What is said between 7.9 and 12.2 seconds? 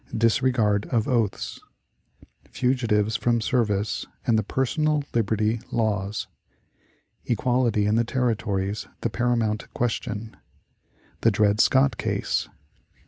the Territories the Paramount Question. The Dred Scott